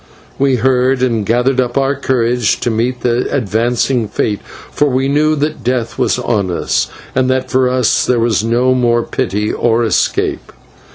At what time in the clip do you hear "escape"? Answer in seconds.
9.85-10.51